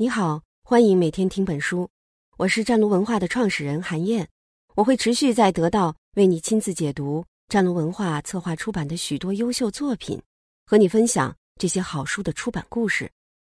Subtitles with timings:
[0.00, 1.90] 你好，欢迎每天听本书，
[2.36, 4.28] 我是湛卢文化的创始人韩燕，
[4.76, 10.22] 我会持续在得到为你亲自解读湛卢文化策划出版的许多优秀作品，
[10.66, 13.10] 和你分享这些好书的出版故事。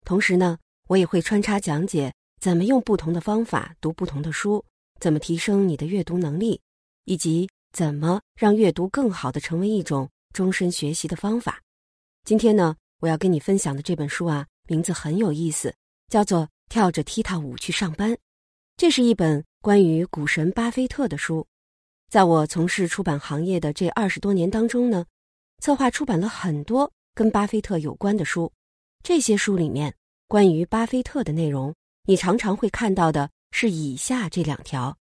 [0.05, 0.57] 同时呢，
[0.88, 4.63] 我也会穿插讲解怎么用不同的方法读不同的书，
[5.01, 6.62] 怎么提升你的阅读能力，
[7.03, 11.62] 以及怎么让阅读更好的成为一种终身学习的方法。
[12.24, 15.76] 今天呢，我要跟你分享的这本书啊，名字很有意思。
[16.09, 18.17] 叫做跳着踢踏舞去上班，
[18.75, 21.45] 这是一本关于股神巴菲特的书。
[22.09, 25.05] 在我从事出版行业的这二十多年当中呢，
[25.61, 28.51] 策划出版了很多跟巴菲特有关的书。
[29.03, 29.93] 这些书里面
[30.27, 31.73] 关于巴菲特的内容，
[32.05, 34.98] 你常常会看到的是以下这两条：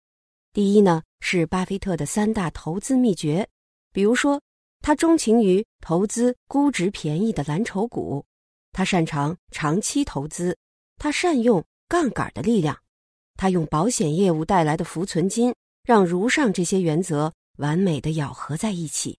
[0.53, 3.49] 第一呢是巴菲特的三大投资秘诀，
[3.93, 4.41] 比如说
[4.81, 8.25] 他钟情于投资估值便宜的蓝筹股，
[8.73, 10.57] 他擅长长期投资。
[10.99, 12.79] 他善用杠杆的力量，
[13.37, 19.19] 他用保险业务带来的浮存金，让如上这些原则完美的咬合在一起。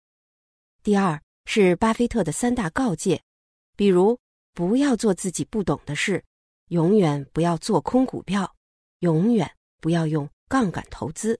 [0.83, 3.21] 第二是巴菲特的三大告诫，
[3.75, 4.17] 比如
[4.53, 6.23] 不要做自己不懂的事，
[6.69, 8.55] 永远不要做空股票，
[8.99, 11.39] 永远不要用杠杆投资。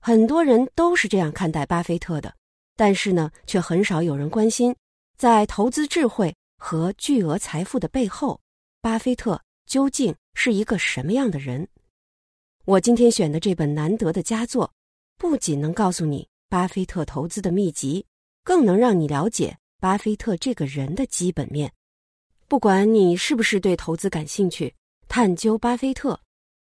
[0.00, 2.34] 很多人都是这样看待巴菲特的，
[2.76, 4.74] 但是呢，却很少有人关心，
[5.16, 8.40] 在投资智慧和巨额财富的背后。
[8.82, 11.68] 巴菲特究竟是一个什么样的人？
[12.64, 14.72] 我今天选的这本难得的佳作，
[15.16, 18.06] 不仅能告诉你巴菲特投资的秘籍，
[18.44, 21.72] 更能让你了解巴菲特这个人的基本面。
[22.48, 24.72] 不管你是不是对投资感兴趣，
[25.08, 26.20] 探究巴菲特，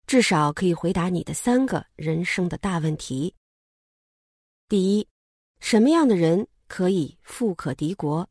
[0.08, 3.36] 至少可以回答你的三个人生的大问题：
[4.68, 5.08] 第一，
[5.60, 8.28] 什么样的人可以富可敌国？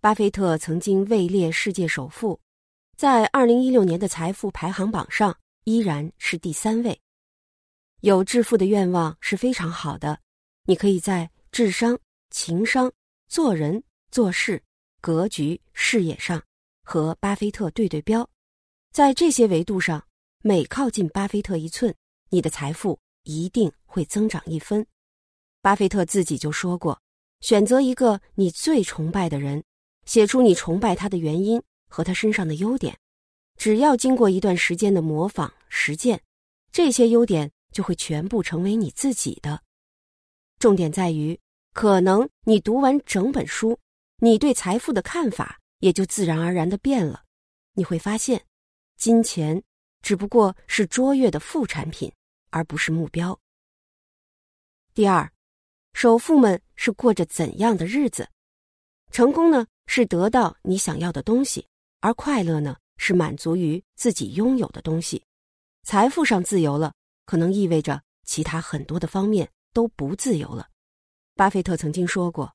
[0.00, 2.40] 巴菲特曾经位列世界首富。
[2.98, 7.00] 在二零一六年的财富排行榜上，依然是第三位。
[8.00, 10.18] 有致富的愿望是非常好的，
[10.64, 11.96] 你可以在智商、
[12.30, 12.92] 情商、
[13.28, 14.60] 做人做事、
[15.00, 16.42] 格局、事业上
[16.82, 18.28] 和巴菲特对对标。
[18.92, 20.04] 在这些维度上，
[20.42, 21.94] 每靠近巴菲特一寸，
[22.30, 24.84] 你的财富一定会增长一分。
[25.62, 27.00] 巴菲特自己就说过
[27.42, 29.62] ：“选择一个你最崇拜的人，
[30.04, 32.96] 写出你崇拜他的原因。”和他身上的优点，
[33.56, 36.22] 只要经过一段时间的模仿实践，
[36.70, 39.62] 这些优点就会全部成为你自己的。
[40.58, 41.38] 重点在于，
[41.72, 43.78] 可能你读完整本书，
[44.18, 47.24] 你对财富的看法也就自然而然的变了。
[47.74, 48.44] 你会发现，
[48.96, 49.62] 金钱
[50.02, 52.12] 只不过是卓越的副产品，
[52.50, 53.38] 而不是目标。
[54.94, 55.30] 第二，
[55.92, 58.28] 首富们是过着怎样的日子？
[59.12, 61.66] 成功呢，是得到你想要的东西。
[62.00, 65.22] 而快乐呢，是满足于自己拥有的东西。
[65.82, 66.92] 财富上自由了，
[67.26, 70.68] 可能意味着其他很多的方面都不自由了。
[71.34, 72.54] 巴菲特曾经说过：“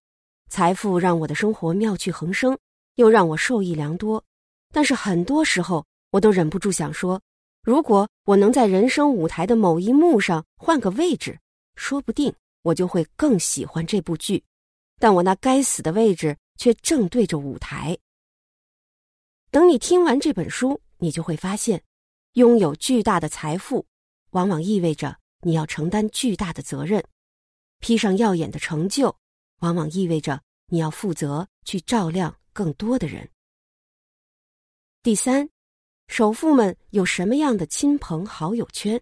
[0.49, 2.57] 财富让我的生活妙趣横生，
[2.95, 4.23] 又让我受益良多。
[4.71, 7.21] 但是很多时候，我都忍不住想说，
[7.63, 11.39] 如果我能在人生舞台的某一幕上换个位置，
[11.75, 14.43] 说不定我就会更喜欢这部剧。
[14.99, 17.97] 但我那该死的位置却正对着舞台。”
[19.53, 21.83] 等你听完这本书，你就会发现，
[22.31, 23.85] 拥有巨大的财富，
[24.31, 26.99] 往往意味着你要承担巨大的责任；
[27.77, 29.15] 披上耀眼的成就，
[29.59, 33.29] 往往意味着你要负责去照亮更多的人。
[35.03, 35.47] 第三，
[36.07, 38.99] 首富们有什么样的亲朋好友圈？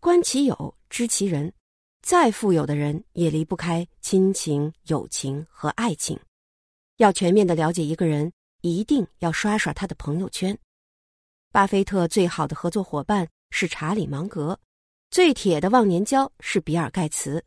[0.00, 1.54] 观其友，知其人。
[2.02, 6.18] 再富有的人也离不开亲情、友情和爱情。
[6.96, 8.32] 要全面的了解一个人。
[8.60, 10.58] 一定要刷刷他的朋友圈。
[11.52, 14.58] 巴菲特最好的合作伙伴是查理芒格，
[15.10, 17.44] 最铁的忘年交是比尔盖茨，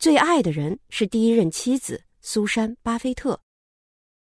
[0.00, 3.40] 最爱的人是第一任妻子苏珊巴菲特。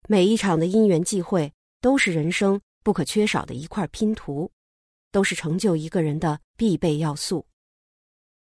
[0.07, 4.51] 每一场的因缘际会都是人生不可缺少的一块拼图，
[5.11, 7.45] 都是成就一个人的必备要素。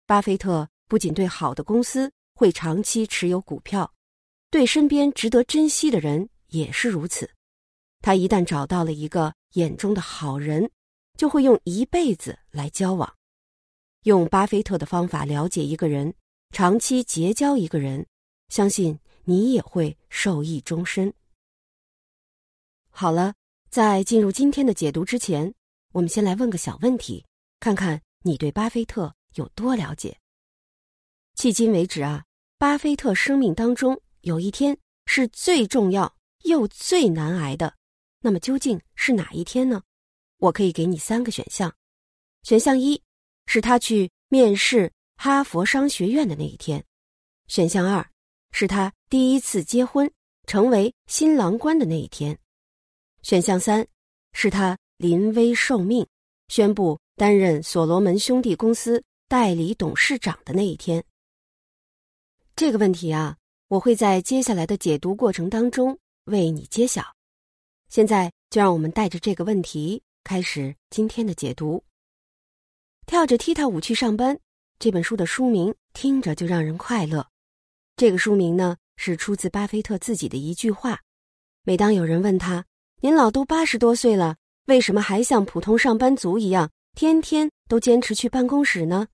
[0.06, 3.93] 巴菲特不仅对好的公司会长期持有股票，
[4.50, 7.29] 对身边值得珍惜的人也是如此。
[8.02, 10.69] 他一旦找到了一个眼中的好人，
[11.16, 13.14] 就会用一辈子来交往。
[14.02, 16.12] 用巴菲特的方法了解一个人，
[16.50, 18.04] 长期结交一个人，
[18.49, 21.14] 相信你也会受益终身。
[22.90, 23.34] 好了，
[23.70, 25.55] 在进入今天的解读之前，
[25.93, 27.25] 我们先来问个小问题，
[27.60, 30.19] 看看你对巴菲特有多了解。
[31.37, 32.25] 迄今为止啊，
[32.58, 34.76] 巴菲特生命当中有一天
[35.06, 37.76] 是最重要又最难挨的。
[38.22, 39.82] 那么究竟是哪一天呢？
[40.38, 41.74] 我可以给你三个选项：
[42.44, 43.02] 选项一
[43.46, 46.80] 是他去面试哈佛商学院的那一天；
[47.48, 48.08] 选项二
[48.52, 50.10] 是他第一次结婚
[50.46, 52.34] 成为新郎官的那一天；
[53.22, 53.86] 选项三
[54.32, 56.06] 是他临危受命
[56.48, 61.04] 宣布担任所罗门兄弟公司代理董事长的那一天。
[62.54, 63.36] 这个问题啊，
[63.66, 67.02] 我会在接下来的解读过程当中为你揭晓。
[67.93, 71.85] 现在就让我们带着这个问题开始今天的解读。
[73.05, 74.39] 跳着踢踏舞去上班
[74.79, 77.29] 这本书的书名听着就让人快乐。
[77.94, 81.00] 这个书名呢是出自巴菲特自己的一句话。
[81.65, 82.65] 每当有人问他
[83.03, 89.09] ：“您老都八十多岁了，为什么还像普通上班族一样，天天都坚持去办公室呢？”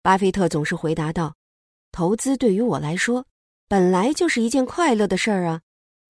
[0.00, 1.36] 巴菲特总是回答道
[1.92, 3.26] ：“投资对于我来说，
[3.68, 5.60] 本来就是一件快乐的事儿啊。”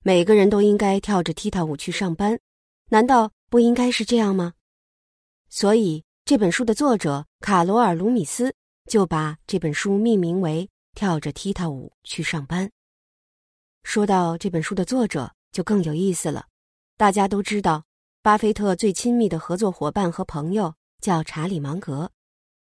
[0.07, 2.39] 每个人都应该跳着踢踏舞去上班，
[2.91, 4.53] 难道不应该是这样吗？
[5.49, 8.55] 所以这本书的作者卡罗尔·卢米斯
[8.89, 10.63] 就把这本书命名为
[10.95, 12.69] 《跳着踢踏舞去上班》。
[13.83, 16.47] 说到这本书的作者，就更有意思了。
[16.97, 17.83] 大家都知道，
[18.23, 22.13] 巴菲特最亲密的合作伙伴和朋友叫查理·芒格，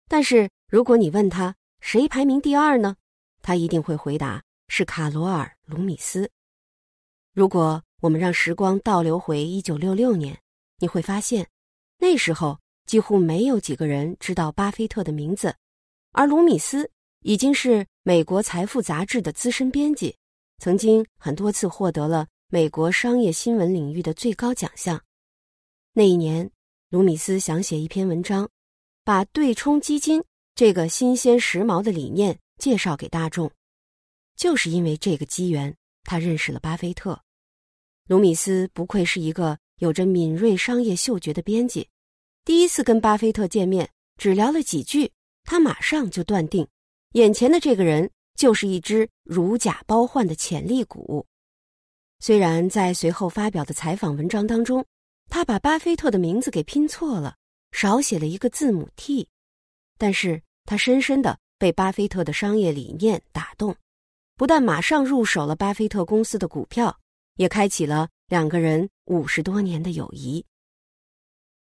[0.08, 2.96] 但是如果你问他谁排名第二呢，
[3.42, 6.30] 他一定会回答是卡罗尔·卢米斯。
[7.34, 10.38] 如果我们让时光倒流回一九六六年，
[10.78, 11.48] 你会发现，
[11.98, 15.52] 那时候几乎没有几个人知道巴菲特的名字，
[16.12, 16.88] 而卢米斯
[17.22, 20.16] 已经是美国财富杂志的资深编辑，
[20.58, 25.02] 曾经很多次获得了美国商业新闻领域的最高奖项。
[25.92, 26.48] 那一年，
[26.90, 28.48] 卢米斯想写一篇文章，
[29.02, 30.22] 把对冲基金
[30.54, 33.50] 这个新鲜时髦的理念介绍给大众，
[34.36, 37.23] 就是因为这个机缘，他认识了巴菲特。
[38.06, 41.88] 卢米斯不愧是一个有着敏锐商业嗅觉的编辑，
[42.44, 45.10] 第一次跟巴菲特见面，只聊了几句，
[45.44, 46.68] 他马上就断定，
[47.12, 51.24] 眼前的这个人就是一只如假包换的潜力股。
[52.20, 54.84] 虽然在随后发表的采访文章当中，
[55.30, 57.36] 他把巴菲特的名字给拼错了，
[57.72, 59.26] 少写了一个字母 T，
[59.96, 63.74] 但是他深深的被巴菲特的商业理念打动，
[64.36, 66.94] 不但马上入手了巴菲特公司的股票。
[67.36, 70.44] 也开启了两个人五十多年的友谊。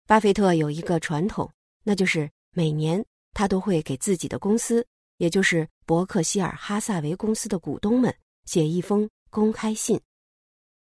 [0.06, 1.50] 巴菲特有一个传统，
[1.82, 4.86] 那就是每年他都会给自己的公司，
[5.16, 8.14] 也就是伯克希尔哈萨维公司的股东们
[8.44, 10.00] 写一封公开信。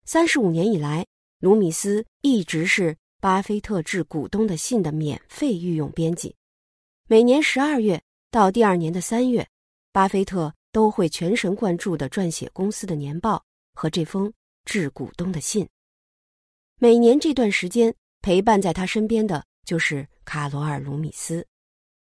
[0.04, 1.04] 三十五年以来，
[1.40, 6.34] 卢米斯一直是巴菲特致股东的信的免费御用编辑。
[7.08, 8.00] 每年十二月
[8.30, 9.48] 到第二年的三月，
[9.90, 13.44] 巴菲特都会全神贯注的撰写公司的年报
[13.74, 14.32] 和这封。
[14.66, 15.66] 致股东的信。
[16.78, 21.46] 每年这段时间陪伴在他身边的就是卡罗尔·卢米斯，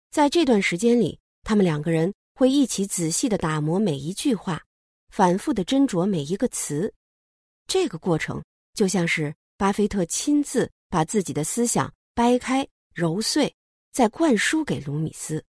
[0.10, 4.64] 在这段时间里，他们两个人会一起仔细的打磨每一句话，
[5.10, 6.92] 反复的斟酌每一个词。
[7.68, 13.54] 这个过程就像是巴菲特亲自把自己的思想掰开揉碎，
[13.92, 15.44] 再灌输给卢米斯。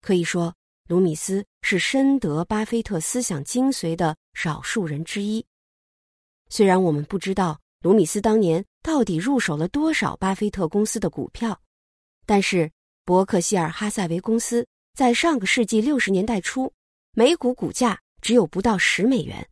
[0.00, 0.54] 可以说，
[0.88, 5.44] 卢米斯是深得巴菲特思想精髓的少数人之一。
[6.48, 11.60] 虽然我们不知道卢米斯当年到底入手了多少巴菲特公司的股票，
[12.26, 12.70] 但是
[13.04, 16.72] 伯克希尔哈萨维公司在上个世纪六十年代初，
[17.12, 19.48] 每股股价只有不到十美元。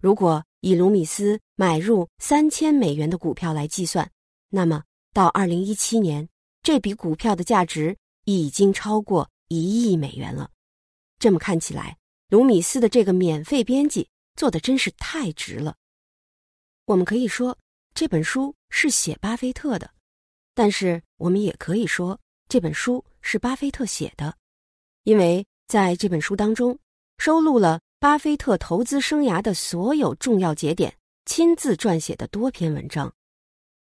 [0.00, 4.10] 如果以卢米斯买入三千美元的股票来计算，
[4.50, 4.82] 那么
[5.12, 6.28] 到二零一七年，
[6.62, 10.50] 这笔股票的价值已经超过一亿美元了。
[11.18, 11.96] 这么看起来，
[12.28, 15.76] 卢米斯的这个免费编辑做的真是太值了。
[16.92, 17.56] 我们可以说
[17.94, 19.90] 这本书是写巴菲特的，
[20.54, 24.36] 但是我们也可以说这本书是巴菲特写的，
[25.04, 26.78] 因为在这本书当中
[27.16, 30.94] 收录了巴菲特投资生涯的所有重要节点，
[31.24, 33.10] 亲自撰写的多篇文章。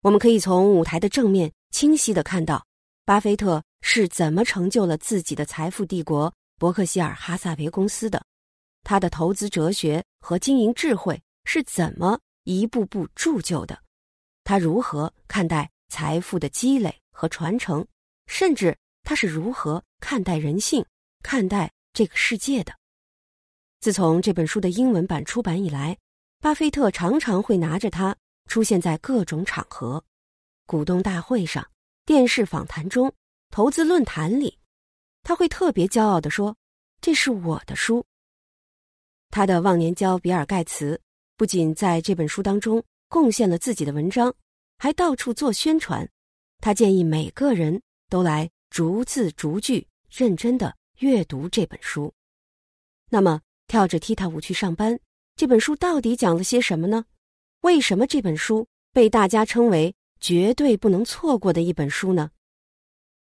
[0.02, 2.62] 我们可以从舞台的正面清晰的看到，
[3.06, 8.22] 巴菲特是怎么成就了自己的财富帝国伯克希尔哈萨维公司的，
[8.82, 12.20] 他的投资哲学和经营智慧是怎么。
[12.50, 13.80] 一步步铸就的，
[14.42, 17.86] 他如何看待财富的积累和传承，
[18.26, 20.84] 甚至他是如何看待人性、
[21.22, 22.74] 看待这个世界的？
[23.78, 25.96] 自从这本书的英文版出版以来，
[26.40, 28.16] 巴菲特常常会拿着它
[28.46, 30.04] 出现在各种场合：
[30.66, 31.64] 股东大会上、
[32.04, 33.14] 电视访谈中、
[33.50, 34.58] 投资论坛里。
[35.22, 36.56] 他会特别骄傲地说
[37.00, 38.04] ：“这是我的书。”
[39.30, 41.00] 他的忘年交比尔盖茨。
[41.40, 44.34] 不仅在这本书当中贡献了自己的文章，
[44.76, 46.06] 还到处做宣传。
[46.58, 47.80] 他建议每个人
[48.10, 52.12] 都来逐字逐句认真的阅读这本书。
[53.08, 55.00] 那么，跳着踢踏舞去上班，
[55.34, 57.06] 这本书到底讲了些什么呢？
[57.62, 62.32] 为什么这本书被大家称为绝对不能错过的一本书呢？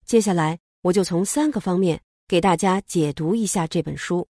[0.05, 4.27] 接下来，我就从三个方面给大家解读一下这本书，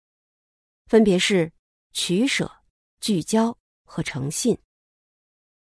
[0.85, 1.51] 分别是
[1.95, 2.53] 取舍、
[3.01, 3.57] 聚焦
[3.91, 4.57] 和诚信。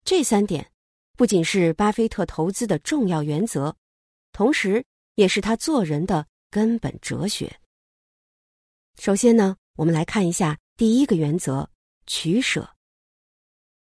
[0.04, 0.70] 这三点
[1.16, 3.74] 不仅是巴菲特投资的重要原则，
[4.32, 4.84] 同时
[5.14, 7.58] 也是他做人的根本哲学。
[8.98, 11.66] 首先呢，我们来看一下第一个原则：
[12.06, 12.68] 取舍。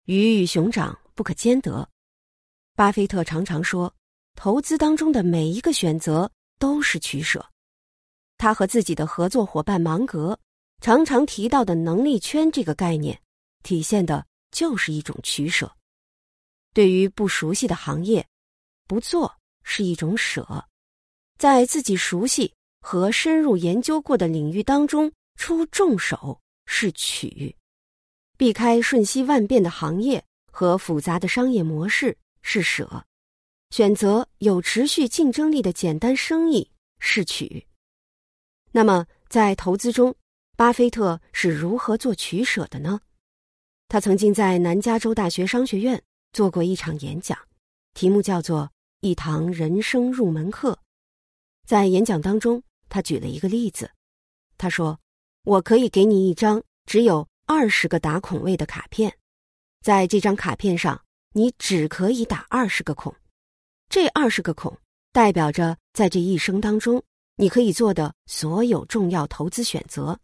[0.04, 1.88] 鱼与熊掌不可兼得。
[2.76, 3.92] 巴菲特常常说。
[4.34, 7.50] 投资当中的每一个选择都是取舍。
[8.38, 10.40] 他和自己的合作伙伴芒格
[10.80, 13.20] 常常提到的能力圈这个概念，
[13.62, 15.70] 体现的就是一种取舍。
[16.74, 18.26] 对于不熟悉的行业，
[18.86, 20.42] 不做是一种舍；
[21.38, 27.54] 在自己熟悉和深入研究过的领域当中出重手是取；
[28.36, 33.04] 避开瞬息万变的行业和复杂的商业模式是舍。
[33.70, 37.66] 选择有持续竞争力的简单生意是取。
[38.70, 40.14] 那么，在投资中，
[40.56, 43.00] 巴菲特是如何做取舍的呢？
[43.92, 47.38] 他曾经在南加州大学商学院做过一场演讲，
[47.92, 48.62] 题目叫做
[49.00, 50.72] 《一堂人生入门课》。
[51.66, 53.90] 在演讲当中，他举了一个例子，
[54.56, 54.98] 他说
[55.44, 59.14] ：“我可以给你一张只有二十个打孔位的卡片，
[59.82, 60.98] 在这张卡片上，
[61.34, 63.14] 你只可以打二十个孔。”
[63.90, 64.74] 这二十个孔
[65.12, 67.02] 代表着在这一生当中
[67.36, 70.18] 你可以做的所有重要投资选择。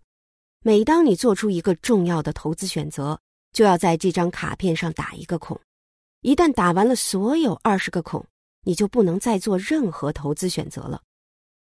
[0.63, 3.21] 每当你做出一个重要的投资选择，
[3.53, 5.61] 就要在这张卡片上打一个孔。
[6.21, 8.27] 一旦打完了所有二十个孔，
[8.63, 11.03] 你就不能再做任何投资选择了。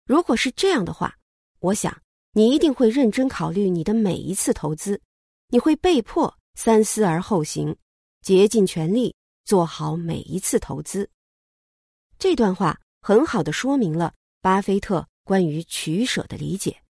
[0.07, 1.17] 如果是这样的话，
[1.61, 2.01] 我想
[2.33, 5.01] 你一定会认真考虑你的每一次投资，
[5.49, 7.77] 你会被迫三思而后行，
[8.23, 11.09] 竭尽全力做好每一次投资。
[12.19, 16.83] 这段话很好的说明了巴菲特关于取舍的理解。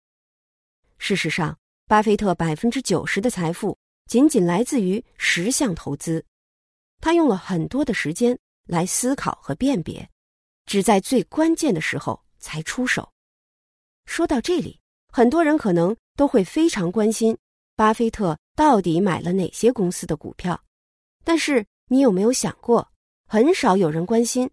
[0.96, 3.76] 事实上，巴菲特百分之九十的财富
[4.08, 6.24] 仅仅来自于十项投资，
[6.98, 8.36] 他用了很多的时间
[8.66, 10.08] 来思考和辨别，
[10.64, 13.12] 只在最关键的时候才出手。
[14.06, 14.80] 说到这里，
[15.12, 17.36] 很多人可能都会非常关心
[17.76, 20.58] 巴菲特到底买了哪些公司的股票，
[21.22, 22.90] 但是你有没有想过，
[23.26, 24.50] 很少有人关心。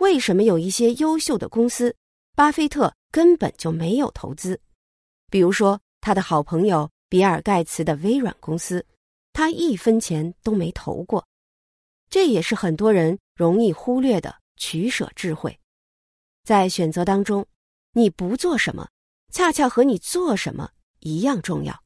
[0.00, 1.94] 为什么有一些优秀的公司，
[2.34, 4.58] 巴菲特根本就没有投资？
[5.30, 8.84] 比如说，他的好朋友比尔·盖茨的微软公司，
[9.34, 11.28] 他一分钱都没投过。
[12.08, 15.60] 这也是很多人容易忽略的取舍智慧。
[16.44, 17.46] 在选择当中，
[17.92, 18.88] 你不做什么，
[19.30, 21.78] 恰恰和你做什么一样重要。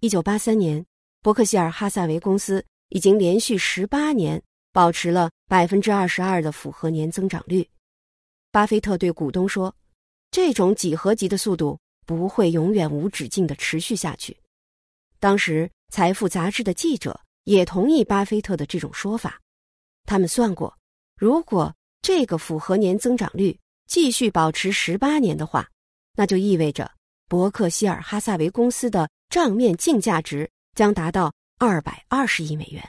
[0.00, 0.86] 一九八三年，
[1.20, 4.42] 伯克希尔哈萨维公司已经连续十八年。
[4.72, 7.66] 保持了百分之二十二的复合年增长率，
[8.52, 9.74] 巴菲特对股东说
[10.30, 14.38] ：“这种几何级的速度不会永远无止境的持续下去。”
[15.18, 19.40] 当时，《财富》杂志的记者也同意巴菲特的这种说法。
[20.04, 20.76] 他们算过，
[21.16, 25.68] 如果这个复合年增长率继续保持十八年的话，
[26.14, 26.90] 那就意味着
[27.28, 32.88] 伯克希尔哈萨维公司的账面净价值将达到二百二十亿美元。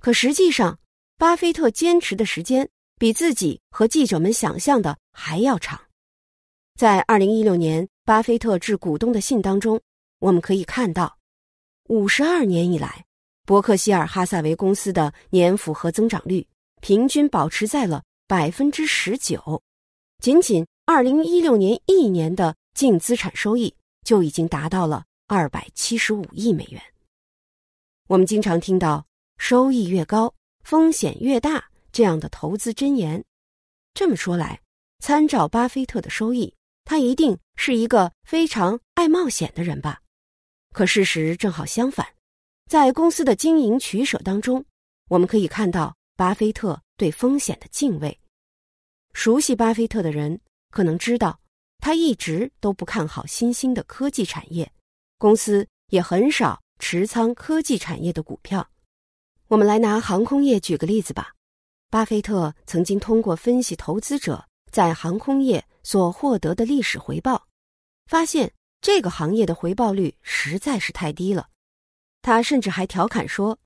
[0.00, 0.78] 可实际上，
[1.18, 5.78] 巴菲特坚持的时间比自己和记者们想象的还要长。
[6.78, 9.78] 在二零一六年巴菲特致股东的信当中，
[10.18, 11.18] 我们可以看到，
[11.90, 13.04] 五十二年以来，
[13.44, 16.46] 伯克希尔哈萨维公司的年复合增长率
[16.80, 19.60] 平均保持在了百分之十九，
[20.22, 26.80] 仅仅二零一六年一年的净资产收益就已经达到了二百七十五亿美元。
[28.06, 29.04] 我们经常听到。
[29.36, 33.24] 收益越高，风险越大，这样的投资箴言。
[33.94, 34.60] 这么说来，
[34.98, 36.54] 参照巴菲特的收益，
[36.84, 40.02] 他一定是一个非常爱冒险的人吧？
[40.72, 42.06] 可事实正好相反，
[42.68, 44.64] 在公司的经营取舍当中，
[45.08, 48.18] 我们可以看到巴菲特对风险的敬畏。
[49.12, 51.40] 熟悉巴菲特的人可能知道，
[51.78, 54.72] 他一直都不看好新兴的科技产业，
[55.18, 58.70] 公司也很少持仓科技产业的股票。
[59.48, 61.34] 我们来拿航空业举个例子吧。
[61.90, 67.48] 巴菲特曾经通过分析投资者在航空业所获得的历史回报，
[68.06, 71.48] 发现这个行业的回报率实在是太低了。
[72.22, 73.58] 他甚至还调侃说：“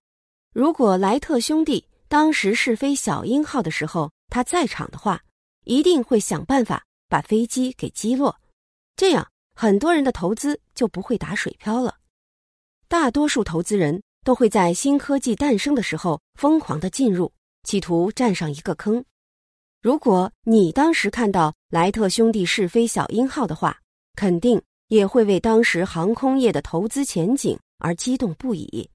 [0.53, 5.23] 如果莱特兄弟当时试飞小鹰号的时候他在场的话，
[5.65, 8.39] 一定会想办法把飞机给击落，
[8.97, 11.97] 这样很多人的投资就不会打水漂了。
[12.87, 17.33] 大多数投资人都会在新科技诞生的时候疯狂的进入，
[17.65, 19.05] 企图占上一个坑。
[19.83, 23.79] 如果你当时看到莱特兄弟试飞小鹰号的话，
[24.15, 28.91] 肯定也会为当时航空业的投资前景而激动不已。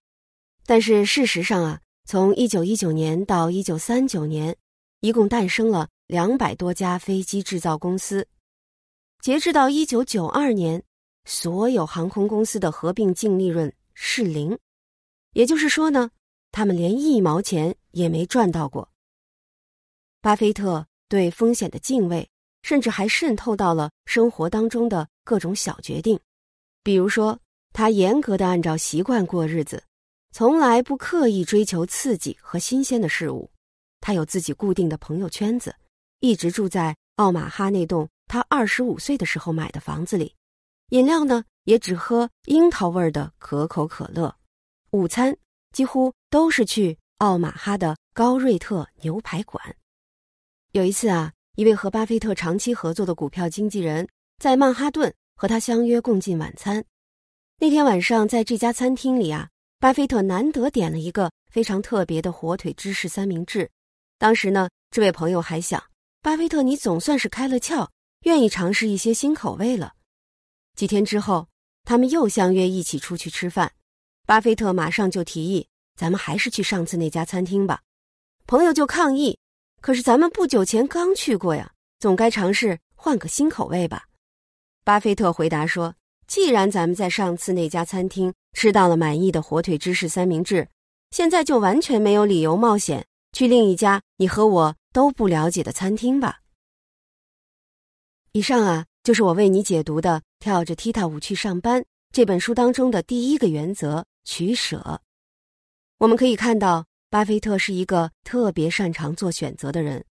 [0.65, 4.55] 但是事实上啊，从一九一九年到一九三九年，
[5.01, 8.27] 一共诞生了两百多家飞机制造公司。
[9.22, 10.84] 截至到一九九二年，
[11.25, 13.74] 所有航空公司的合并净利润。
[14.01, 14.58] 是零，
[15.34, 16.10] 也就是说呢，
[16.51, 18.89] 他们连一毛钱也没赚到过。
[20.22, 22.29] 巴菲特对风险的敬畏，
[22.69, 26.19] 甚至还渗透到了生活当中的各种小决定，
[26.83, 27.39] 比如说，
[27.73, 29.83] 他严格的按照习惯过日子，
[30.31, 33.49] 从来不刻意追求刺激和新鲜的事物。
[34.01, 35.75] 他有自己固定的朋友圈子，
[36.19, 40.35] 一直住在奥马哈那栋他二十五岁的时候买的房子里，
[40.89, 41.43] 饮料呢？
[41.63, 44.35] 也只喝樱桃味的可口可乐，
[44.91, 45.35] 午餐
[45.73, 49.75] 几乎都是去奥马哈的高瑞特牛排馆。
[50.73, 56.85] 有一次啊，一位和巴菲特长期合作的股票经纪人，在曼哈顿和他相约共进晚餐。
[57.57, 63.69] 那天晚上，在这家餐厅里啊，巴菲特难得点了一个非常特别的火腿芝士三明治。
[64.17, 65.83] 当时呢，这位朋友还想，
[66.21, 67.89] 巴菲特你总算是开了窍，
[68.21, 69.95] 愿意尝试一些新口味了。
[70.77, 71.49] 几天之后。
[71.83, 73.73] 他们又相约一起出去吃饭，
[74.27, 77.81] 巴菲特马上就提议：“咱们还是去上次那家餐厅吧。”
[78.45, 79.39] 朋友就抗议
[79.81, 84.05] ：“可是咱们不久前刚去过呀，总该尝试换个新口味吧？”
[84.83, 85.95] 巴菲特回答说
[86.27, 90.67] ：“既然咱们在上次那家餐厅吃到了满意的火腿芝士三明治，
[91.12, 96.39] 现在就完全没有理由冒险去另一家你和我都不了解的餐厅吧。”
[98.33, 100.21] 以上啊，就是我为你解读的。
[100.39, 105.01] 跳着踢踏舞去上班这本书当中的第一个原则取舍，
[105.97, 110.06] 我们可以看到，巴菲特是一个特别擅长做选择的人，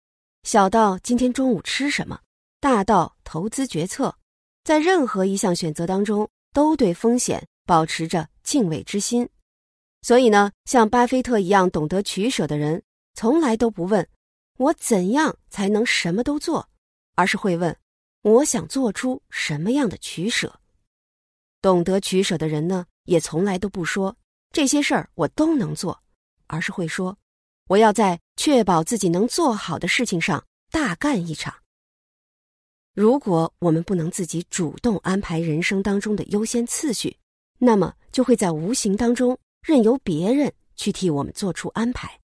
[0.45, 2.19] 小到今天中午吃什么，
[2.59, 4.17] 大到投资决策，
[4.65, 9.29] 在任何一项选择当中都对风险保持着敬畏之心。
[10.01, 12.83] 所以呢，像巴菲特一样懂得取舍的人，
[13.13, 14.09] 从来都不问
[14.57, 16.67] 我怎样才能什么都做，
[17.15, 17.77] 而是会问。
[18.23, 20.61] 我想做出什么样的取舍？
[21.61, 24.17] 懂得取舍的人呢，也从来都不说
[24.51, 26.03] 这些事儿我都能做，
[26.47, 27.19] 而是会说
[27.69, 31.55] 我要在确保自己能做好的事情上大干一场。
[32.95, 37.19] 如果我们不能自己主动安排人生当中的优先次序，
[37.59, 42.19] 那么就会在无形当中任由别人去替我们做出安排。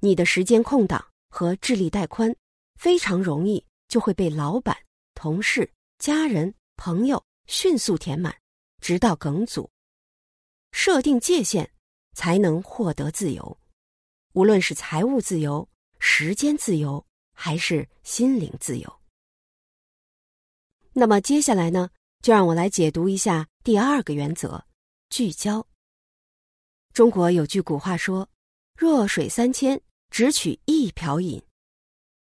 [0.00, 2.34] 你的时间空档和智力带宽，
[2.76, 4.76] 非常容易就会被老板。
[5.14, 8.36] 同事、家人、朋友迅速填满，
[8.80, 9.70] 直到梗阻。
[10.72, 11.70] 设定界限，
[12.14, 13.58] 才能获得自由。
[14.32, 19.00] 无论是财务自由、时间自由，还是心灵自由。
[20.92, 21.90] 那么接下来呢，
[22.22, 24.64] 就让我来解读一下第二个原则：
[25.10, 25.66] 聚焦。
[26.92, 28.28] 中国有句古话说
[28.76, 31.42] ：“弱水三千，只取一瓢饮。”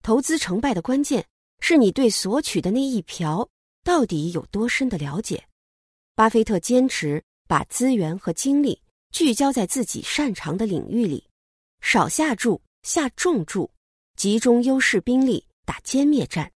[0.03, 1.27] 投资成败的关键。
[1.61, 3.48] 是你对所取的那一瓢
[3.83, 5.48] 到底有多深的了解？
[6.14, 11.27] 巴菲特坚持把资源和精力聚焦在自己擅长的领域里，
[11.81, 13.71] 少下注，下重注，
[14.16, 16.51] 集中优势兵力打歼灭战。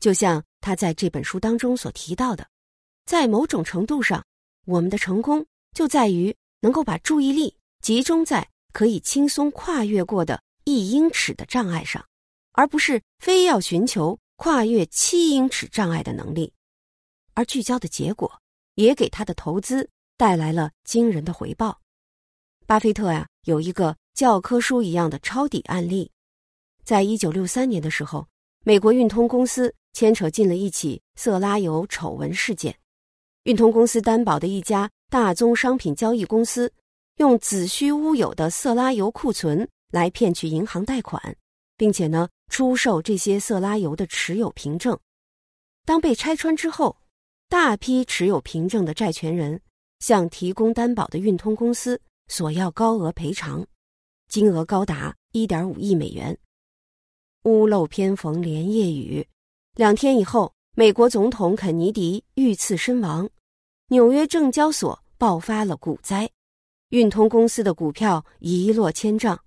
[0.00, 2.48] 就像他在这本书当中所提到的，
[3.04, 4.24] 在某种程度上，
[4.66, 12.04] 我们的成功就在于能够把注意力集中在可以轻松跨越过的一英尺的障碍上。
[12.58, 16.54] 而不是非要寻求跨越七英尺障碍的能力，
[17.34, 18.40] 而聚焦的结果
[18.76, 21.80] 也给他的投资带来了惊人的回报。
[22.66, 26.10] 巴菲特呀，有一个教科书一样的抄底案例，
[26.84, 28.26] 在一九六三年的时候，
[28.64, 32.76] 美国运通公司牵扯进了一起色拉油丑闻事件，
[33.44, 36.72] 运通公司担保的一家大宗商品交易公司，
[37.16, 41.36] 用子虚乌有的色拉油库存来骗取银行贷款。
[41.78, 44.98] 并且呢，出售这些色拉油的持有凭证。
[45.84, 46.96] 当被拆穿之后，
[47.50, 49.60] 大批持有凭证的债权人
[50.00, 53.66] 向提供担保的运通公司索要高额赔偿，
[54.28, 56.36] 金额高达一点五亿美元。
[57.44, 59.26] 屋漏偏逢连夜雨，
[59.74, 63.28] 两天以后，美国总统肯尼迪遇刺身亡，
[63.88, 66.28] 纽约证交所爆发了股灾，
[66.88, 69.40] 运通公司的股票一落千丈。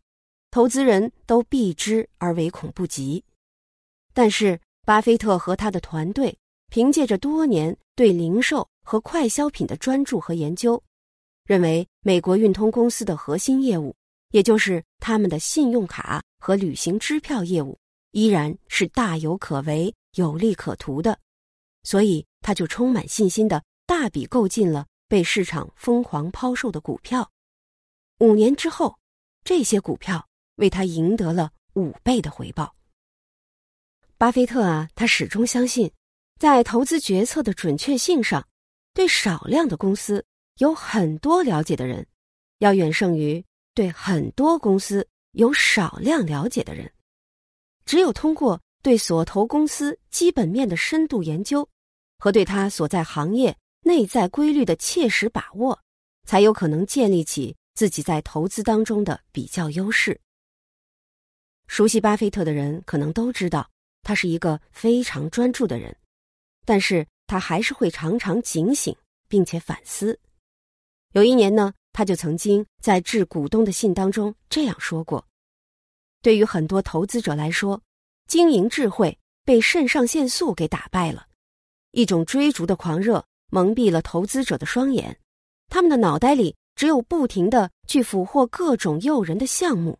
[0.51, 3.23] 投资人都避之而唯恐不及。
[4.13, 6.35] 但是，巴菲特和他的团队
[6.71, 10.81] 凭借着多年对零售和快消品的专注和研究，
[11.45, 13.95] 认为美国运通公司的核心业务，
[14.31, 17.77] 也就是他们的信用卡和旅行支票业务，
[18.13, 21.19] 依然是大有可为、有利可图的。
[21.83, 27.29] 所以，他就充满信心的大笔购进了被市场疯狂抛售的股票。
[28.17, 28.97] 五年之后，
[29.43, 32.75] 这些股票为他赢得了五倍的回报。
[34.17, 35.91] 巴菲特啊，他始终相信，
[36.39, 38.43] 在投资决策的准确性上，
[38.99, 40.25] 对少量的公司
[40.57, 42.05] 有很多了解的人，
[42.57, 43.41] 要远胜于
[43.73, 46.91] 对很多公司有少量了解的人。
[47.85, 51.65] 只有通过对所投公司基本面的深度研究，
[52.17, 55.79] 和对他所在行业内在规律的切实把握，
[56.25, 60.19] 才有可能建立起自己在投资当中的比较优势。
[61.67, 63.69] 熟悉巴菲特的人可能都知道。
[64.03, 65.95] 他是一个非常专注的人，
[66.65, 68.95] 但是他还是会常常警醒
[69.27, 70.19] 并且反思。
[71.13, 75.23] 有一年呢，他就曾经在致股东的信当中这样说过
[76.23, 77.79] ：“对于很多投资者来说，
[78.25, 79.15] 经营智慧
[79.45, 81.27] 被肾上腺素给打败了，
[81.91, 85.19] 一种追逐的狂热蒙蔽了投资者的双眼，
[85.67, 89.99] 他们的脑袋里只有不停的去俘获各种诱人的项目。”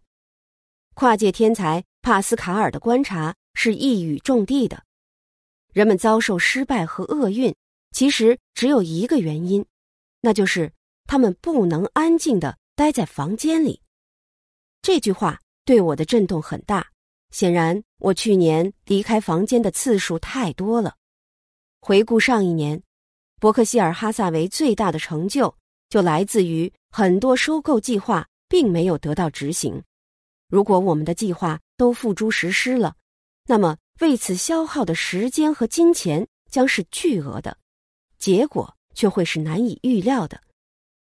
[0.95, 3.35] 跨界天才帕斯卡尔的观察。
[3.55, 4.85] 是一语中的的，
[5.73, 7.55] 人们遭受失败和厄运，
[7.91, 9.65] 其实只有一个原因，
[10.21, 10.71] 那就是
[11.05, 13.81] 他们不能安静的待在房间里。
[14.81, 16.87] 这句话对我的震动很大。
[17.31, 20.95] 显然，我去年离开房间的次数太多了。
[21.79, 22.81] 回顾上一年，
[23.39, 25.55] 伯克希尔哈萨维最大的成就
[25.89, 29.83] 就来自于很多收购计划并没有得到执行。
[30.49, 32.95] 如果我们的计划都付诸实施了，
[33.45, 37.57] 那么，为此消耗的时间和金钱将是巨额的，
[38.17, 40.41] 结果却会是难以预料的。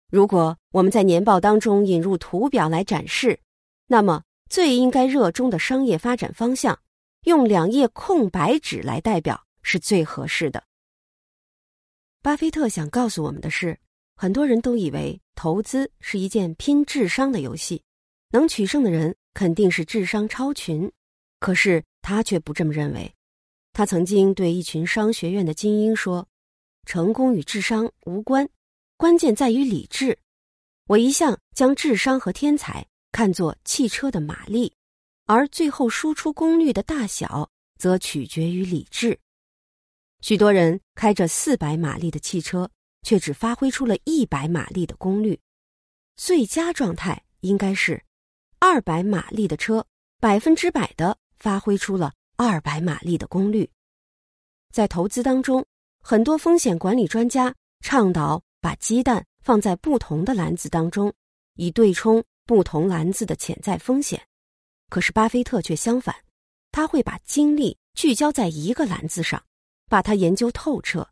[0.09, 3.39] 如果我们在年报当中引入图表来展示，
[3.87, 6.79] 那么最应该热衷的商业发展方向，
[7.23, 10.63] 用两页空白纸来代表是最合适的。
[12.21, 13.77] 巴菲特想告诉我们的是，
[14.15, 17.83] 很多人都以为投资是一件拼智商的游戏，
[18.31, 20.89] 能取胜的人肯定是智商超群，
[21.41, 21.83] 可是。
[22.01, 23.13] 他却不这么认为。
[23.71, 26.27] 他曾经对一群商学院的精英说
[26.85, 28.49] ：“成功与智商无关，
[28.97, 30.17] 关键在于理智。”
[30.87, 34.73] 我一向将智商和天才看作汽车的马力，
[35.25, 39.19] 而最后输出功率的大小则取决于理智。
[40.21, 42.69] 许多人开着四百马力的汽车，
[43.03, 45.39] 却只发挥出了一百马力的功率。
[46.17, 48.03] 最佳状态应该是
[48.57, 49.85] 二百马力的车，
[50.19, 51.17] 百分之百的。
[51.39, 53.69] 发挥出了二百马力的功率，
[54.71, 55.65] 在投资当中，
[56.01, 61.13] 很多风险管理专家倡导把鸡蛋放在不同的篮子当中，
[61.55, 64.21] 以对冲不同篮子的潜在风险。
[64.89, 66.15] 可是巴菲特却相反，
[66.71, 69.41] 他会把精力聚焦在一个篮子上，
[69.87, 71.07] 把它研究透彻，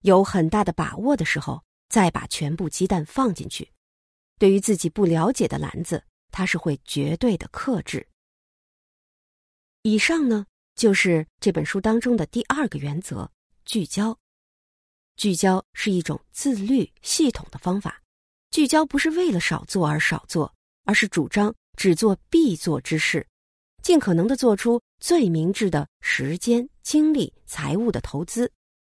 [0.00, 3.70] 有很大的把握的时候，再把全部鸡蛋放进去。
[4.38, 8.06] 对于自己不了解的篮子，他是会绝对的克制。
[9.86, 13.30] 以上呢，就是这本书当中的第二个原则：
[13.66, 14.18] 聚焦。
[15.18, 18.00] 聚焦是一种自律系统的方法。
[18.50, 20.50] 聚焦不是为了少做而少做，
[20.84, 23.26] 而是主张只做必做之事，
[23.82, 28.50] 尽可能的做出最明智的时间、精力、财务的投资，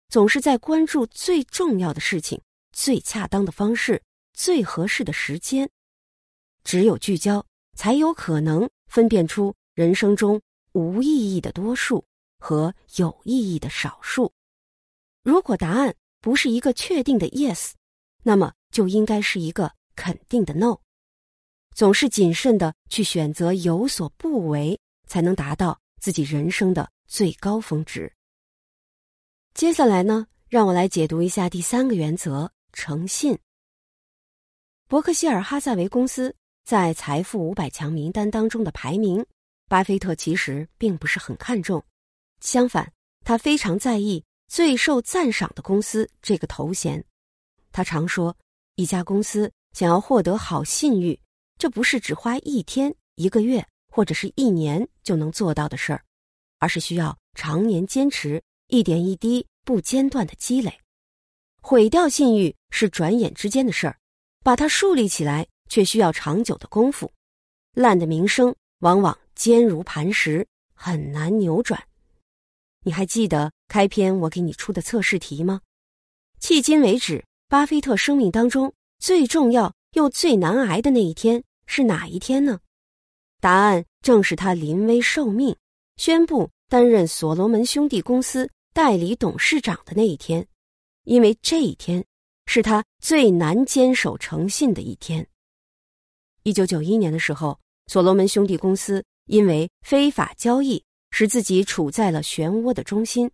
[0.09, 2.39] 总是在关注最重要的事情、
[2.73, 3.99] 最恰当的方式、
[4.35, 5.67] 最合适的时间。
[6.63, 7.43] 只有聚焦，
[7.75, 10.39] 才有可能分辨出人生中。
[10.75, 12.05] 无意义的多数
[12.37, 14.31] 和有意义的少数。
[15.23, 17.71] 如果答案不是一个确定的 yes，
[18.23, 20.77] 那么就应该是一个肯定的 no。
[21.73, 28.11] 总是谨慎的去选择有所不为，才能达到自己人生的最高峰值。
[29.53, 33.39] 接下来呢，让我来解读一下第三个原则：诚信。
[34.87, 36.35] 伯克希尔哈萨维公司
[36.65, 39.25] 在财富五百强名单当中的排名。
[39.67, 41.83] 巴菲特其实并不是很看重，
[42.39, 42.91] 相反，
[43.23, 47.03] 他非常在意最受赞赏的公司这个头衔。
[47.71, 48.37] 他常说，
[48.75, 51.19] 一家公司想要获得好信誉，
[51.57, 56.03] 这不是只花一天、一个月或者是一年就能做到的事儿，
[56.59, 60.79] 而是需要常年坚持、一点一滴不间断的积累。
[61.61, 63.97] 毁掉信誉是转眼之间的事儿，
[64.43, 67.11] 把它树立起来却需要长久的功夫。
[67.73, 71.87] 烂的名声往往坚如磐石，很难扭转。
[72.83, 75.61] 你还记得开篇我给你出的测试题吗？
[76.39, 82.59] 迄今为止，巴菲特生命当中最重要又最难挨的那一天是哪一天呢？
[83.41, 85.55] 答案正是他临危受命，
[85.97, 90.47] 宣布担任所罗门兄弟公司代理董事长的那一天，
[91.05, 92.05] 因为这一天
[92.45, 95.27] 是他最难坚守诚信的一天。
[96.43, 103.29] 一九九一年的时候，所罗门兄弟公司因为非法交易，使自己处在了漩涡的中心。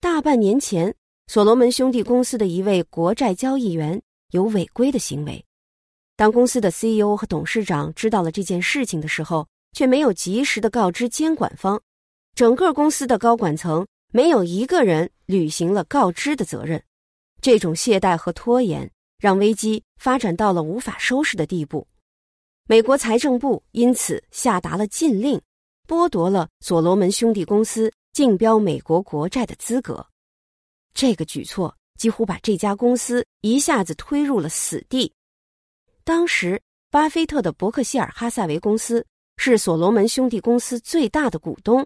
[0.00, 0.94] 大半年前。
[1.32, 5.44] 所罗门兄弟公司的一位国债交易员有违规的行为，
[6.16, 11.80] 当公司的 CEO 和董事长知道了这件事情的时候，却没有及时的告知监管方，
[12.34, 16.82] 整个公司的高管层没有一个人履行了告知的责任。
[17.40, 18.90] 这种懈怠和拖延
[19.20, 21.86] 让危机发展到了无法收拾的地步。
[22.70, 25.40] 美国财政部因此下达了禁令，
[25.88, 30.06] 剥夺了所罗门兄弟公司竞标美国国债的资格。
[30.94, 35.12] 这个举措几乎把这家公司一下子推入了死地。
[36.04, 39.04] 当时，巴菲特的伯克希尔哈萨维公司
[39.36, 41.84] 是所罗门兄弟公司最大的股东，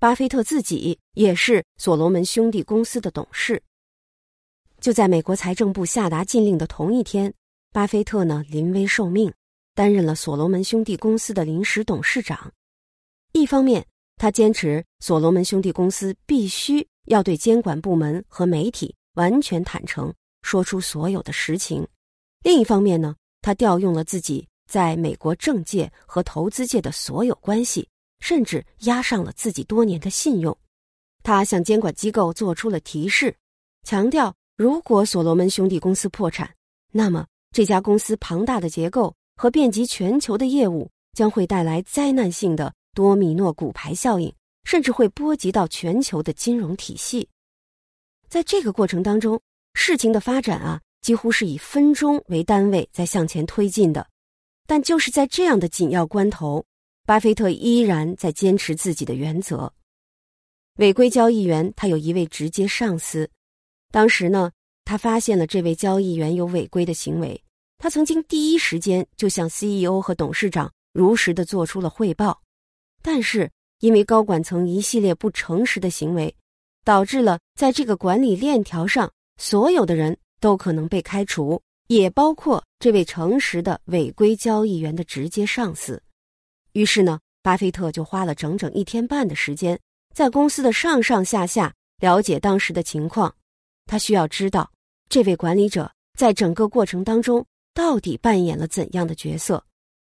[0.00, 3.62] 巴菲特自己也是所罗门兄弟公司的董事。
[4.80, 7.34] 就在美国财政部下达禁令的同一天，
[7.70, 9.30] 巴菲特呢临危受命，
[9.74, 12.52] 担任了所罗门兄弟公司的临时董事长。
[13.32, 16.86] 一方面，他坚持所罗门兄弟公司必须。
[17.06, 21.84] 要对监管部门和媒体完全坦诚，说出所有的实情。
[22.44, 27.88] 另一方面呢，他调用了自己在美国政界和投资界的所有关系，
[28.20, 30.56] 甚至压上了自己多年的信用。
[31.24, 33.34] 他向监管机构做出了提示，
[33.82, 36.54] 强调如果所罗门兄弟公司破产，
[36.92, 44.32] 那么这家公司庞大的结构和遍及全球的业务将会带来灾难性的多米诺骨牌效应。
[44.64, 47.28] 甚至会波及到全球的金融体系。
[48.28, 49.40] 在这个过程当中，
[49.74, 54.08] 事情的发展啊，几乎是以分钟为单位在向前推进的。
[54.64, 56.64] 但就是在这样的紧要关头，
[57.04, 59.72] 巴菲特依然在坚持自己的原则。
[60.76, 63.28] 违规交易员他有一位直接上司，
[63.90, 64.52] 当时呢，
[64.84, 67.42] 他发现了这位交易员有违规的行为，
[67.82, 72.40] 他曾经第一时间就向 CEO 和董事长如实的做出了汇报，
[73.02, 73.50] 但是。
[73.80, 76.32] 因为高管层一系列不诚实的行为，
[76.84, 86.00] 导致了在这个管理链条上，所有的人都可能被开除，也包括这位诚实的违规交易员的直接上司。
[86.74, 89.76] 于是呢，巴菲特就花了整整一天半的时间，
[90.14, 93.34] 在公司的上上下下了解当时的情况。
[93.86, 94.70] 他需要知道
[95.08, 99.64] 这位管理者在整个过程当中到底扮演了怎样的角色，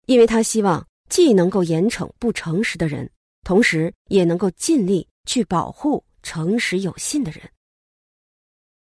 [0.06, 3.10] 因为他希望既能够严惩不诚实的人。
[3.44, 7.42] 同时，也能够尽力去保护诚实有信的人。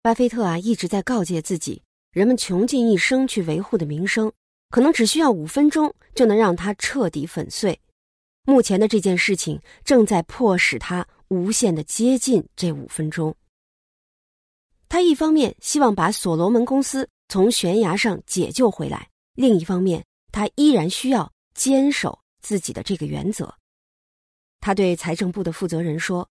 [0.03, 1.81] 巴菲特啊，一直在告诫自己：
[2.11, 4.31] 人们穷尽一生去维护的名声，
[4.69, 7.79] 可能只需要五分钟就能让它彻底粉碎。
[8.43, 13.35] 目前的这件事情正在迫使他无限的接近这五分钟。
[14.89, 23.55] 他一方面希望把所罗门公司从悬崖上解救回来，另一方面，他依然需要坚守自己的这个原则。
[24.59, 26.27] 他对财政部的负责人说：“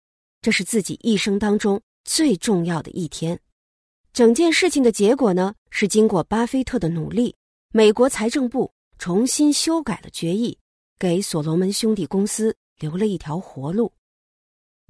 [0.41, 3.41] 这是自己一生当中最重要的一天。”
[4.15, 7.35] 整件事情的结果呢，是经过巴菲特的努力，
[7.73, 10.57] 美国财政部重新修改了决议，
[10.97, 13.93] 给所罗门兄弟公司留了一条活路。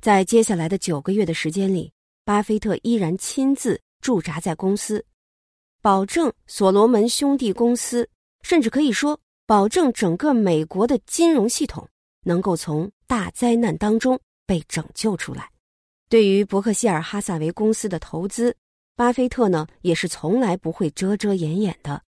[0.03, 1.91] 在接下来的九个月的时间里，
[2.27, 5.03] 巴菲特依然亲自驻扎在公司，
[5.85, 8.09] 保证所罗门兄弟公司，
[8.41, 11.87] 甚至可以说保证整个美国的金融系统
[12.23, 12.91] 能够从。
[13.07, 15.51] 大灾难当中被拯救出来。
[16.09, 18.57] 对于伯克希尔哈萨维公司的投资，
[18.97, 22.03] 巴菲特呢也是从来不会遮遮掩掩的。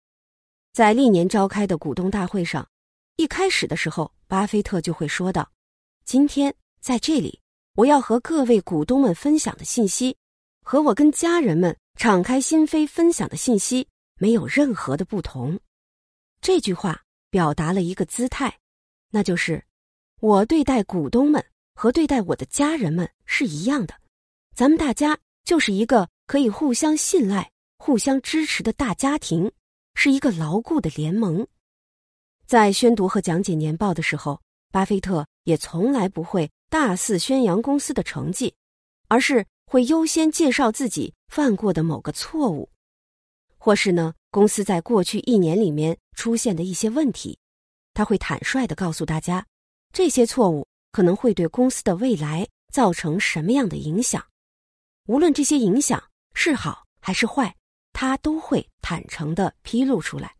[0.74, 2.68] 在历年召开的股东大会上，
[3.16, 5.50] 一开始的时候，巴菲特就会说道
[6.04, 7.40] ：“今天在这里，
[7.74, 10.14] 我要和各位股东们分享的信息，
[10.62, 15.58] 和我跟家人们敞开心扉分享的信息没有任何的不同。”
[16.40, 18.58] 这句话表达了一个姿态，
[19.10, 19.64] 那就是。
[20.20, 23.94] 我对待股东们和对待我的家人们是一样的，
[24.54, 29.50] 咱们大家就是一个可以互相信赖、互相支持的大家庭，
[29.96, 31.44] 是一个牢固的联盟。
[32.46, 38.54] 在宣读和讲解年报的时候，巴菲特也从来不会大肆宣扬公司的成绩，
[39.08, 42.68] 而是会优先介绍自己犯过的某个错误，
[43.56, 47.38] 或是呢公司在过去一年里面出现的一些问题。
[47.94, 49.46] 他会坦率地告诉大家，
[49.90, 54.22] 这些错误可能会对公司的未来造成什么样的影响。
[55.06, 56.04] 无论这些影响
[56.34, 57.56] 是好还是坏，
[57.94, 60.36] 他都会坦诚地披露出来。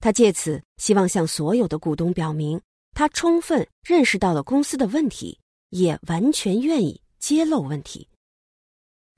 [0.00, 2.60] 他借此希望向所有的股东表明，
[2.92, 8.06] 他充分认识到了公司的问题，也完全愿意揭露问题。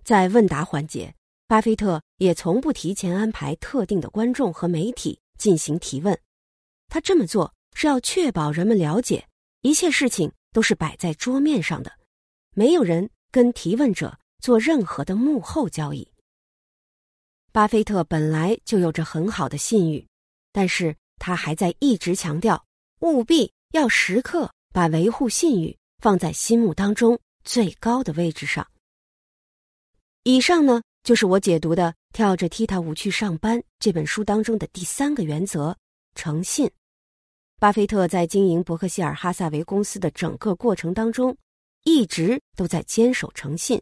[0.08, 1.14] 在问答环节，
[1.46, 6.18] 巴菲特也从不提前安排特定的观众和媒体进行提问。
[6.88, 9.28] 他这么做是要确保人们了解，
[9.60, 11.92] 一切事情都是摆在桌面上的，
[12.54, 16.10] 没有人跟提问者做任何的幕后交易。
[17.52, 20.08] 巴菲特本来就有着很好的信誉，
[20.54, 22.64] 但是他还在一直强调，
[23.00, 28.66] 务必要时刻把维护信誉放在心目当中最高的位置上。
[30.28, 35.74] 以上呢，就是我解读的《跳着踢踏舞去上班》这本书当中的第三个原则：
[36.14, 36.70] 诚信。
[37.58, 41.34] 巴菲特在经营伯克希尔哈萨维公司的整个过程当中，
[41.84, 43.80] 一直都在坚守诚信。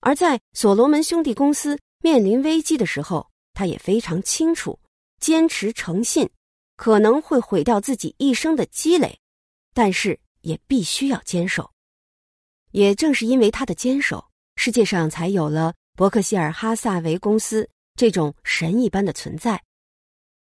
[0.00, 4.76] 而在所罗门兄弟公司面临危机的时候，他也非常清楚，
[5.20, 6.28] 坚持诚信
[6.74, 9.20] 可能会毁掉自己一生的积累，
[9.72, 11.70] 但是也必须要坚守。
[12.72, 19.62] 也正是因为他的坚守，世界上才有了伯克希尔哈萨维公司这种神一般的存在，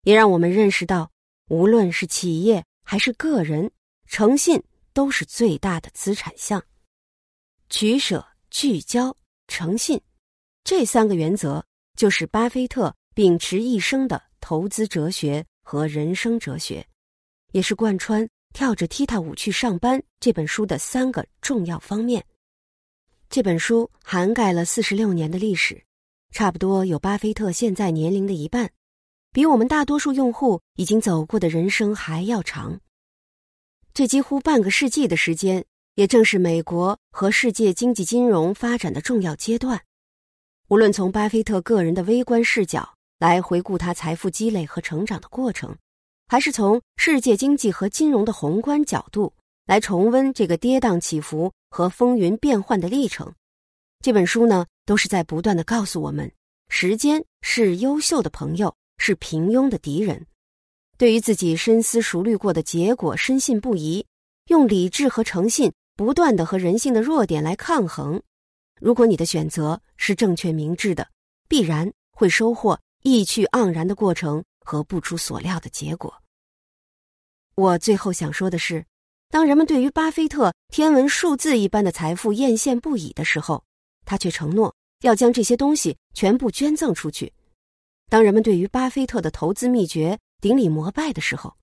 [0.02, 1.10] 也让我们认识到。
[1.48, 3.70] 无论是企业还是个人，
[4.08, 4.60] 诚信
[4.92, 6.60] 都是最大的资产项。
[7.70, 9.16] 取舍、聚焦、
[9.46, 10.00] 诚信，
[10.64, 11.64] 这三个原则
[11.96, 16.84] 就是巴菲特秉持一生的投资哲学和人生哲学，
[17.52, 22.24] 也是贯穿《跳着踢踏舞去上班》这本书的三个重要方面。
[23.28, 25.82] 这本书涵盖了四十六年的历史，
[26.32, 28.70] 差不多有巴菲特现在年龄的一半。
[29.32, 32.80] 比我们大多数用户已经走过的人生还要长，
[33.92, 35.64] 这几乎半个世纪的时间，
[35.96, 39.82] 也正是美国和世界经济金融发展的重要阶段。
[40.68, 45.76] 无论从巴菲特个人的微观视角来回顾他财富积累和成长的过程，
[46.28, 49.34] 还是从世界经济和金融的宏观角度
[49.66, 53.34] 来重温这个跌宕起伏和风云变幻的历程，
[54.00, 56.32] 这本书呢，都是在不断的告诉我们：
[56.70, 58.74] 时间是优秀的朋友。
[58.96, 60.26] 是平庸的敌人，
[60.96, 64.06] 对于自己深思熟虑过的结果深信不疑，
[64.46, 68.22] 用理智和诚信不断的和人性的弱点来抗衡。
[68.80, 71.06] 如果你的选择是正确明智的，
[71.46, 76.22] 必然会收获意趣盎然的过程和不出所料的结果。
[77.54, 78.82] 我最后想说的是，
[79.28, 83.64] 当人们对于巴菲特天文数字一般的财富艳羡不已的时候，
[84.04, 87.32] 他却承诺要将这些东西全部捐赠出去。
[88.08, 91.56] 当人们对于巴菲特的投资秘诀顶礼膜拜的时候，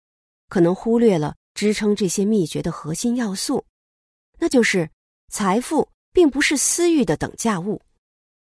[0.50, 3.66] 可能忽略了支撑这些秘诀的核心要素，
[4.40, 4.90] 那就是
[5.32, 7.82] 财富并不是私欲的等价物。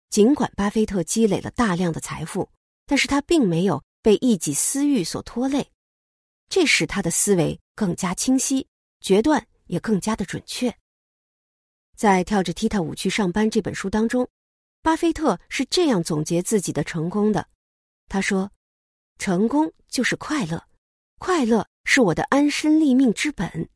[0.09, 2.49] 尽管巴菲特积累了大量的财富，
[2.85, 5.69] 但是他并没有被一己私欲所拖累，
[6.49, 8.67] 这使他的思维更加清晰，
[9.01, 10.73] 决断也更加的准确。
[11.95, 14.27] 在《跳着踢踏舞去上班》这本书当中，
[14.81, 17.47] 巴菲特是这样总结自己的成功的。
[18.07, 18.51] 他说
[19.19, 20.65] ：“成功就是快乐，
[21.19, 23.69] 快乐是我的安身立命之本。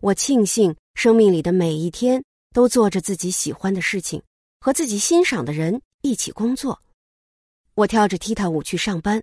[0.00, 4.22] 我庆幸生命里的每一天都做着自己喜欢的事情，
[4.60, 6.80] 和自己欣赏的人一起工作。
[7.74, 9.22] 我跳着踢踏舞去上班，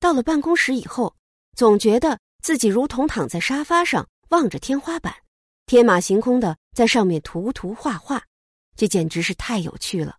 [0.00, 1.14] 到了办公室以后，
[1.54, 5.14] 总觉得自己如同躺在沙发上望着天花板，
[5.66, 8.24] 天马行空的在上面涂涂画画，
[8.74, 10.16] 这简直是太有趣了。”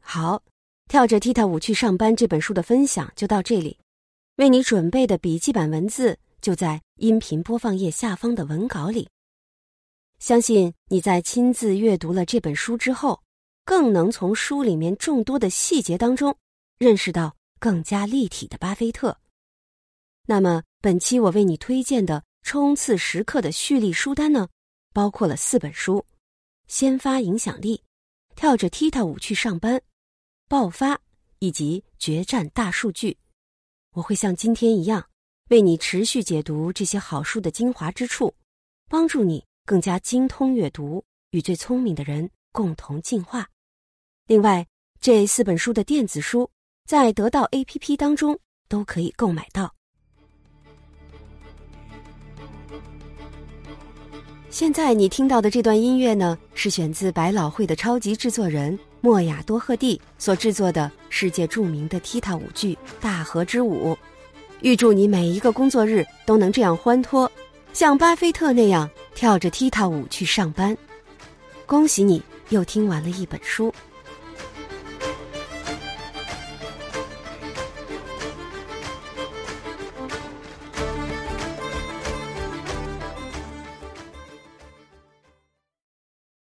[0.00, 0.42] 好。
[0.88, 3.76] 跳着踢踏舞去上班这本书的分享就到这里，
[4.36, 9.08] 为你准备的笔记本文字就在音频播放页下方的文稿里。
[10.20, 13.20] 相信你在亲自阅读了这本书之后，
[13.64, 16.38] 更能从书里面众多的细节当中
[16.78, 19.18] 认识到更加立体的巴菲特。
[20.24, 24.48] 那么，本期我为你推荐的冲刺时刻的蓄力书单呢，
[24.94, 26.06] 包括了四本书：
[26.68, 27.82] 先发影响力、
[28.36, 29.82] 跳着踢踏舞去上班。
[30.46, 30.96] 爆发
[31.40, 33.18] 以及决战大数据，
[33.94, 35.04] 我会像今天一样，
[35.50, 38.32] 为你持续解读这些好书的精华之处，
[38.88, 43.50] 帮助你更加精通阅读，与最聪明的人共同进化。
[44.28, 44.64] 另外，
[45.00, 46.48] 这四本书的电子书
[46.84, 48.38] 在得到 APP 当中
[48.68, 49.74] 都可以购买到。
[54.58, 58.78] 现在你听到的这段音乐呢，是选自百老汇的超级制作人。
[59.02, 63.92] 莫雅多赫蒂所制作的世界著名的踢踏舞剧《大河之舞》，
[64.62, 67.30] 预祝你每一个工作日都能这样欢脱，
[67.74, 70.74] 像巴菲特那样跳着踢踏舞去上班。
[71.66, 73.70] 恭喜你又听完了一本书。